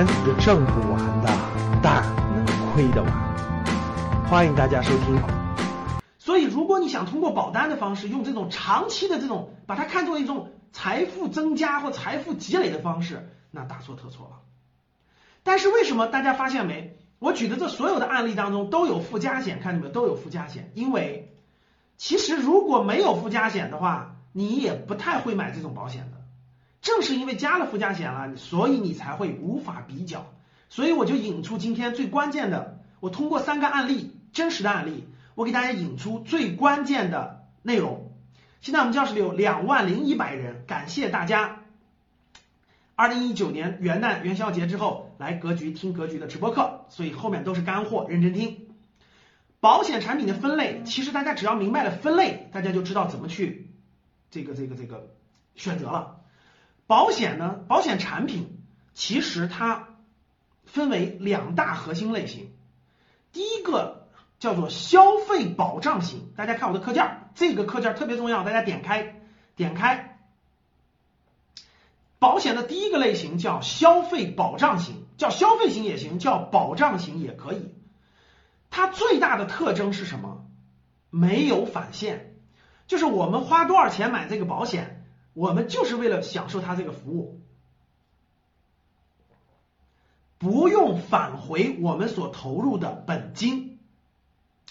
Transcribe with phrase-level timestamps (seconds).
[0.00, 1.28] 钱是挣不完的，
[1.82, 2.02] 但
[2.34, 3.12] 能亏得完。
[4.26, 5.20] 欢迎大家收听。
[6.18, 14.38] 所以，如果你想通过保单的方式，用这种长期的这种，把它看作一种财富增加或财富积累的方式，那大错特错了。
[15.42, 16.96] 但是为什么大家发现没？
[17.18, 19.90] 我举的这所有的案例当中都有附加险，看见没？
[19.90, 20.72] 都有附加险。
[20.74, 21.36] 因为
[21.98, 26.19] 其实如果没有附加险的话，你也不太会买这种保险的。
[26.82, 30.32] 正是因为加了附加险了，所以你才会无法比较。
[30.68, 38.12] 所以我就引出今天最关键的，我通过三个案例，真实的案例，我给大家引出最关键的内容。
[38.60, 41.62] 现在我们教室里有两万零一百人，感谢大家。
[42.94, 48.68] 二零一九年元旦元宵节之后来格局听格局的直播课，所以后面都是干货，认真听。
[49.58, 53.70] 保险产品的分类，其实大家只要明白了分类，大家就知道怎么去
[54.30, 55.08] 这个这个这个
[55.56, 56.19] 选择了。
[56.90, 57.60] 保险呢？
[57.68, 59.90] 保险产品其实它
[60.64, 62.50] 分为两大核心类型。
[63.30, 64.08] 第一个
[64.40, 69.20] 叫做消费保障型，大家看我的课件，这个课件特别重要，大家点开
[69.54, 70.18] 点开。
[72.18, 77.72] 保险的第一个类型叫消费保障型，叫消费型也行，叫保障型也可以。
[78.68, 80.44] 它最大的特征是什么？
[81.08, 82.34] 没有返现，
[82.88, 84.99] 就是我们花多少钱买这个保险。
[85.32, 87.40] 我们就是为了享受它这个服务，
[90.38, 93.78] 不用返回我们所投入的本金。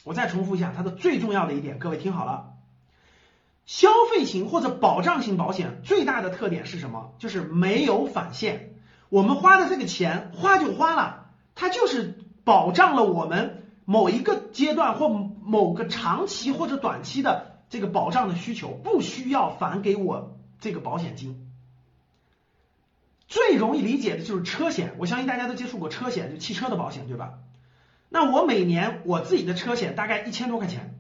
[0.04, 2.54] 我再重复一下，它的最重要的一点，各位听好了，
[3.66, 7.14] 消费型或者保障型保险最大的特点是什么？
[7.20, 8.76] 就是没有返现。
[9.10, 20.39] 我们花的这个钱花就花了，它就是保障了我们某一个阶段或某个长期或者短期的这个保障的需求，不需要返给我。
[20.60, 21.48] 这个保险金
[23.28, 27.40] 最容易理解的就是车险，我相信大家都接触过车险，就汽车的保险，对吧？
[28.10, 31.00] 那我每年我自己的车险大概一千多块钱，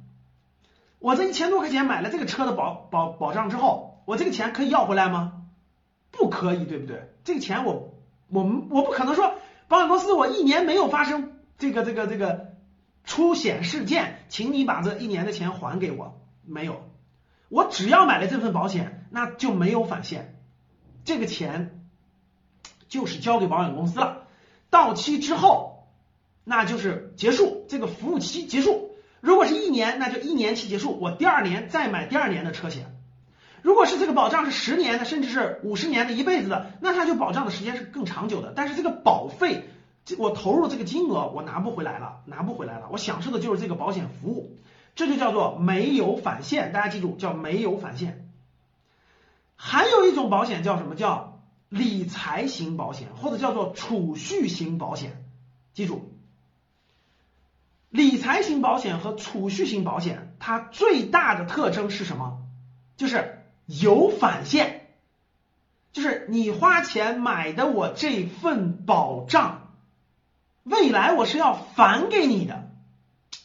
[0.99, 5.47] 我这一千多块钱买了这个车的保保保障之后，我这个钱可以要回来吗？
[6.11, 7.11] 不可以，对不对？
[7.23, 7.95] 这个钱我
[8.27, 9.35] 我们我不可能说
[9.67, 12.53] 保险公司我一年没有发生这个这个这个
[13.05, 16.88] 出险事件，请你把这一年的钱还给我，没有。
[17.49, 20.39] 我只要买了这份保险，那就没有返现，
[21.03, 21.81] 这个钱
[22.87, 24.27] 就是交给保险公司了。
[24.69, 25.87] 到期之后，
[26.43, 28.91] 那就是结束这个服务期结束。
[29.19, 32.95] 如果是一年，那就一年期结束，我第二年再买第二年的车险。
[33.61, 38.53] 如果是这个保障是十年的，甚至是五十年的一辈子的，那它就保障的时间是更长久的。
[38.55, 39.65] 但是这个保费，
[40.17, 42.87] 我投入这个金额我拿不回来了，拿不回来了。
[42.91, 44.55] 我享受的就是这个保险服务。
[44.99, 48.29] 这就叫做没有返现，大家记住叫没有返现。
[49.55, 55.23] 还有一种保险叫什么叫理财型保险，或者叫做储蓄型保险。
[55.71, 56.11] 记住，
[57.87, 62.41] 理财型保险和储蓄型保险，它最大的特征是什么？
[62.97, 64.89] 就是有返现，
[65.93, 69.71] 就是你花钱买的我这份保障，
[70.63, 72.69] 未来我是要返给你的，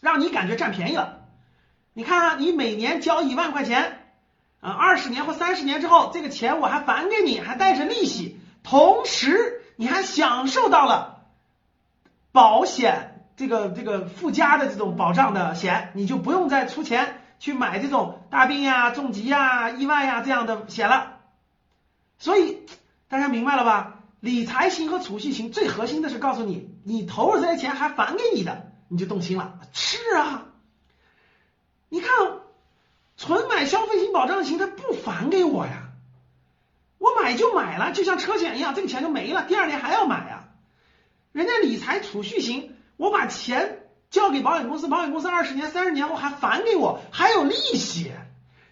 [0.01, 1.21] 让你感觉占便宜了。
[1.97, 4.01] 你看啊，你每年交一万块钱，
[4.61, 11.23] 啊，二十年或三十年之后，这个钱我还返给你，还带着利息，同时你还享受到了
[12.33, 21.21] 保险这个这个附加的这种保障的险，你就不用再出钱去买这种大病呀、重疾呀、意外呀这样的险了。
[22.19, 22.67] 所以
[23.07, 24.01] 大家明白了吧？
[24.19, 29.61] 理财型和储蓄型最核心的是告诉你，你投入这些钱还返给你的，你就动心了。
[29.73, 30.47] 是啊。
[31.95, 32.11] 你看，
[33.17, 35.91] 纯买消费型保障型，他不返给我呀，
[36.99, 40.49] 我买就买了，就像车险一样，这个钱就没了，第二年还要买呀。
[41.31, 48.11] 人家理财储蓄型，我把钱交给保险公司，保险公司二十年、三十年后还返给我，还有利息，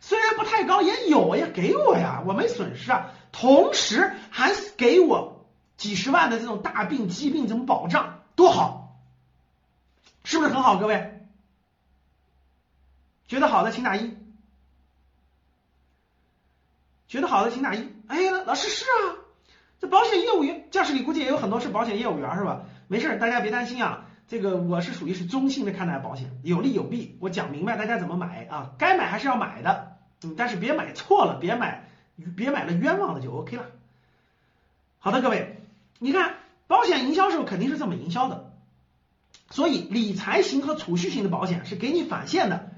[0.00, 3.12] 虽然不太高，也有呀，给我呀，我没损失啊。
[3.30, 5.46] 同时还给我
[5.76, 8.96] 几十万的这种大病、疾病这种保障，多好，
[10.24, 11.21] 是不是很好，各位？
[13.32, 14.14] 觉得好的请打一，
[17.08, 17.88] 觉得好的请打一。
[18.06, 19.24] 哎，老师是啊，
[19.80, 22.66] 这保险业务员教室里估计也有很多是保险业务员是吧？
[22.88, 24.04] 没事，大家别担心啊。
[24.28, 28.72] 这个我是属于是中性的看待保险，有利有弊，我讲明白大家怎么买啊。
[28.76, 31.88] 该买还是要买的，嗯，但是别买错了，别买
[32.36, 33.64] 别买了冤枉的就 OK 了。
[34.98, 35.62] 好的，各位，
[35.98, 36.34] 你看
[36.66, 38.52] 保险营销时候肯定是这么营销的，
[39.48, 42.68] 所以理财型和储蓄型的保险是给你返现的。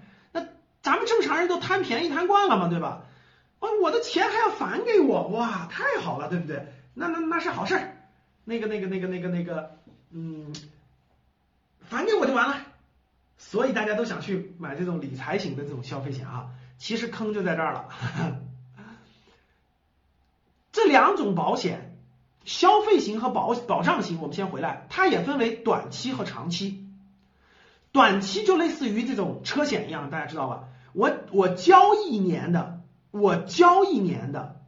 [0.85, 3.05] 咱们正常人都贪便宜贪惯了嘛，对吧？
[3.59, 6.67] 哦，我的钱还要返给我，哇，太好了，对不对？
[6.93, 7.97] 那那那是好事儿，
[8.45, 9.79] 那个那个那个那个那个，
[10.11, 10.53] 嗯，
[11.81, 12.59] 返给我就完了。
[13.39, 17.89] 所以大家都想去买这种理财型的这种消费险啊，其实坑就在这儿了。
[20.71, 21.97] 这两种保险，
[22.45, 26.85] 消费型和保保障型，我们先回来，它也分为短期和长期。
[27.91, 30.65] 短期就类似于这种车险一样，大家知道吧？
[30.95, 32.81] 我我交一年的，
[33.11, 34.61] 我交一年的，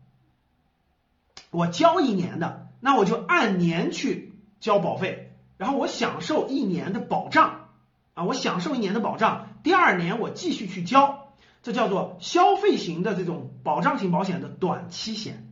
[1.50, 7.68] 我交一年的，那我就按年去交保费，然后我享受一年的保障
[8.14, 11.28] 啊，我享受一年的保障，第二年我继续去交，
[11.62, 15.48] 这叫做消费型的这种保障型保险的短期险，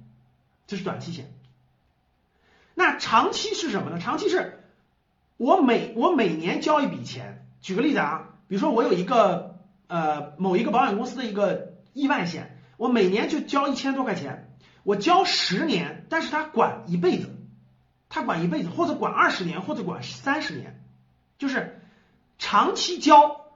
[0.67, 1.32] 这是短期险。
[2.75, 4.00] 那长期是什么呢？
[4.00, 4.65] 长期是
[5.37, 7.47] 我每我每年交一笔钱。
[7.61, 9.54] 举个例子啊，比如说我有一个
[9.86, 17.34] 呃某一个保险公司的一个意外险，我每年就交一千多块钱，我交十年，但是他管一辈子，
[18.08, 20.82] 他管一辈子，或者管二十年，或者管三十年，
[21.38, 21.81] 就是
[22.38, 23.46] 长期交，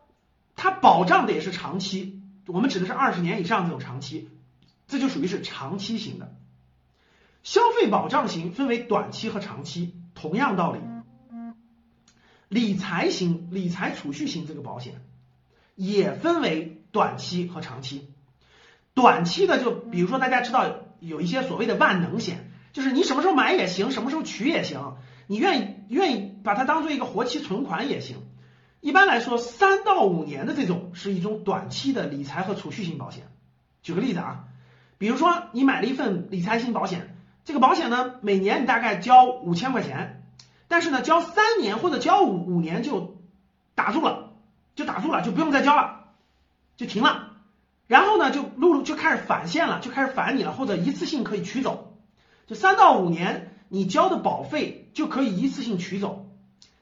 [0.55, 4.29] 它保障的也是长期，我们指的是二十年以上这种长期，
[4.87, 6.35] 这就属于是长期型的。
[7.43, 10.81] 消费保障型分为短期和长期，同样道理。
[12.49, 15.03] 理财型、理财储蓄型这个保险
[15.79, 18.11] 也分为短期和长期。
[18.95, 24.97] 短期的就比如说大家知道有一些所谓的万能险，就是你什么时候买也行，什么时候取也行，
[25.29, 28.17] 你愿意愿意把它当做一个活期存款也行。
[28.81, 33.29] 一般来说，三到五年的这种是一种短期的理财和储蓄型保险。
[33.81, 34.47] 举个例子啊，
[34.99, 40.25] 比如说你买了一份理财型保险，这个保险呢每年你大概交五千块钱。
[40.67, 43.17] 但是呢，交三年或者交五五年就
[43.75, 44.28] 打住了，
[44.79, 46.05] 就打住了，就不用再交了，
[46.77, 47.33] 就停了。
[47.89, 51.97] 然后呢，就陆陆就开始返现了，就开始返你了，或者一次性可以取走。
[52.47, 56.31] 就三到五年，你交的保费就可以一次性取走。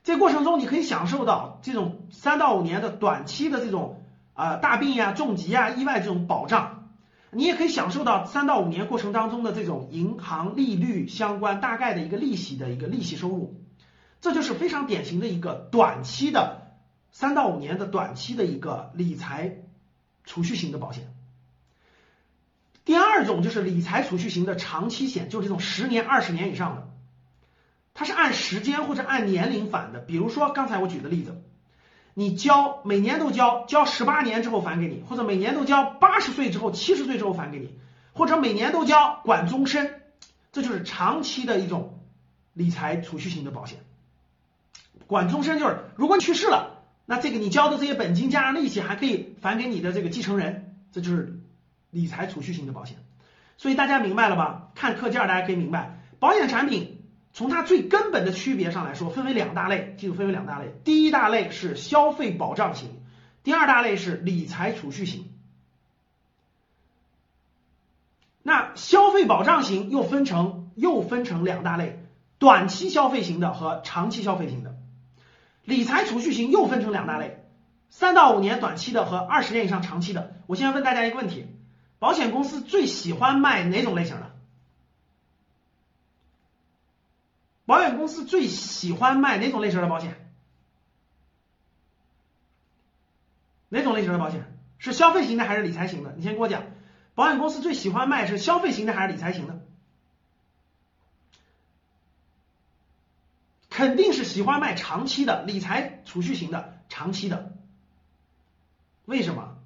[0.04, 4.04] 这过程中，你可以享受到这种三到五年的短期的这种
[4.34, 6.90] 啊大病呀、重疾呀、意外这种保障。
[7.30, 13.54] 你也可以享受到三到五年过程当中的这种银行利率相关大概的一个利息的一个利息收入。
[14.20, 16.55] 这就是非常典型的一个短期的
[17.18, 19.56] 三到五年的短期的一个理财
[20.26, 21.10] 储蓄型的保险。
[22.84, 26.86] 第二种就是理财储蓄型的长期险，就是这种十年、二十年以上的，
[27.94, 30.00] 它是按时间或者按年龄返的。
[30.00, 31.40] 比如说刚才我举的例子，
[32.12, 37.78] 你交每年都交，交十八年之后返给你，或者每年都交八十岁之后、七十岁之后返给你，
[38.12, 40.02] 或者每年都交管终身，
[40.52, 41.98] 这就是长期的一种
[42.52, 43.78] 理财储蓄型的保险。
[45.06, 46.75] 管终身就是，如果你去世了，
[47.06, 51.38] 那这个你交的这些本金加上利息还可以返给你的这个继承人，这就是
[51.90, 52.98] 理财储蓄型的保险。
[53.56, 54.70] 所以大家明白了吧？
[54.74, 57.00] 看课件大家可以明白，保险产品
[57.32, 60.74] 从它最根本的区别上来说，分为两大类，记住分为两大类。
[60.84, 62.90] 第一大类是消费保障型，
[63.44, 65.30] 第二大类是理财储蓄型。
[68.42, 72.04] 那消费保障型又分成又分成两大类，
[72.38, 74.75] 短期消费型的和长期消费型的。
[75.66, 77.44] 理财储蓄型又分成两大类，
[77.90, 80.34] 三到五年短期的和二十年以上长期的。
[80.46, 81.46] 我现在问大家一个问题：
[81.98, 84.32] 保险公司最喜欢卖哪种类型的？
[87.64, 90.30] 保险公司最喜欢卖哪种类型的保险？
[93.68, 94.56] 哪种类型的保险？
[94.78, 96.14] 是消费型的还是理财型的？
[96.16, 96.62] 你先给我讲，
[97.16, 99.58] 保险公司最喜欢卖是消费型的还是理财型的？
[103.76, 107.52] 肯定是喜欢卖长期的理财储蓄型的长期的，
[109.04, 109.58] 为什么？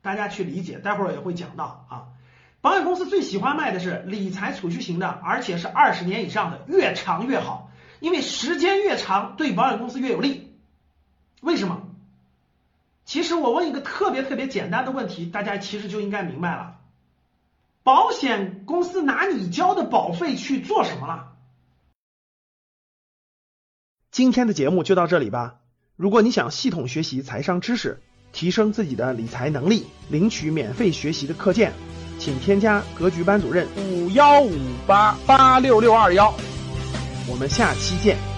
[0.00, 2.06] 大家去理解，待会儿也会讲到啊。
[2.60, 10.56] 保险公司最喜欢卖的是理财储蓄型的，而且是二十年以上的，越长越好，因为时间越长对保险公司越有利。
[11.40, 11.82] 为什么？
[13.04, 16.76] 其实我问一个特别特别简单的问题，大家其实就应该明白了，
[17.82, 21.31] 保险公司拿你交的保费去做什么了？
[24.12, 25.54] 今天的节目就到这里吧。
[25.96, 27.98] 如果你想系统学习财商知识，
[28.30, 31.72] 提升自己的理财能力，领取免费学习的课件，
[32.18, 34.54] 请添加格局班主任五幺五
[34.86, 36.30] 八八六六二幺。
[37.26, 38.31] 我们下期见。